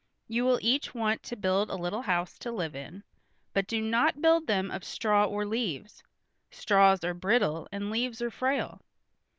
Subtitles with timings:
[0.27, 3.03] You will each want to build a little house to live in,
[3.53, 6.01] but do not build them of straw or leaves;
[6.49, 8.81] straws are brittle and leaves are frail.